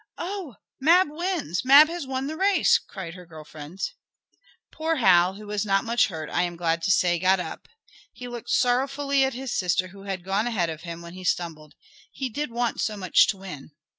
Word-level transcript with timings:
"Oh, 0.17 0.55
Mab 0.79 1.09
wins! 1.11 1.63
Mab 1.63 1.87
has 1.87 2.07
won 2.07 2.25
the 2.25 2.35
race!" 2.35 2.79
cried 2.79 3.13
her 3.13 3.27
girl 3.27 3.43
friends. 3.43 3.93
Poor 4.71 4.95
Hal, 4.95 5.35
who 5.35 5.45
was 5.45 5.63
not 5.63 5.83
much 5.83 6.07
hurt, 6.07 6.27
I 6.27 6.41
am 6.41 6.55
glad 6.55 6.81
to 6.81 6.89
say, 6.91 7.19
got 7.19 7.39
up. 7.39 7.67
He 8.11 8.27
looked 8.27 8.49
sorrowfully 8.49 9.23
at 9.25 9.35
his 9.35 9.53
sister 9.55 9.89
who 9.89 10.05
had 10.05 10.23
gone 10.23 10.47
ahead 10.47 10.71
of 10.71 10.81
him, 10.81 11.03
when 11.03 11.13
he 11.13 11.23
stumbled. 11.23 11.75
He 12.11 12.29
did 12.29 12.49
want 12.49 12.81
so 12.81 12.97
much 12.97 13.27
to 13.27 13.37
win! 13.37 13.73